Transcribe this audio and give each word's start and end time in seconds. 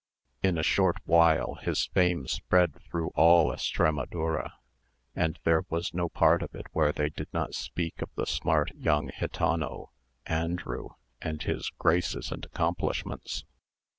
In 0.41 0.57
a 0.57 0.63
short 0.63 0.97
while, 1.05 1.59
his 1.61 1.85
fame 1.85 2.25
spread 2.25 2.81
through 2.89 3.09
all 3.13 3.51
Estramadura, 3.53 4.53
and 5.15 5.37
there 5.43 5.63
was 5.69 5.93
no 5.93 6.09
part 6.09 6.41
of 6.41 6.55
it 6.55 6.65
where 6.71 6.91
they 6.91 7.09
did 7.09 7.27
not 7.31 7.53
speak 7.53 8.01
of 8.01 8.09
the 8.15 8.25
smart 8.25 8.71
young 8.73 9.11
gitano 9.19 9.89
Andrew, 10.25 10.89
and 11.21 11.43
his 11.43 11.69
graces 11.77 12.31
and 12.31 12.43
accomplishments. 12.43 13.45